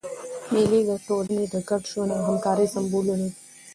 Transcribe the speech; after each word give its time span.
مېلې 0.53 0.81
د 0.89 0.91
ټولني 1.07 1.45
د 1.53 1.55
ګډ 1.69 1.81
ژوند 1.91 2.11
او 2.15 2.21
همکارۍ 2.27 2.67
سېمبولونه 2.73 3.13
دي. 3.19 3.29